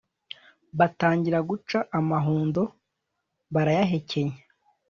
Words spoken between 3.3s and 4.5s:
barayahekenya.